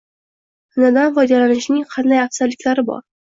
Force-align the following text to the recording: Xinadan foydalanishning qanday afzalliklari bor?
Xinadan 0.77 1.13
foydalanishning 1.17 1.85
qanday 1.93 2.23
afzalliklari 2.25 2.89
bor? 2.91 3.07